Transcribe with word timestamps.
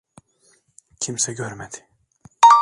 Kimse 0.99 1.33
görmedi. 1.33 1.89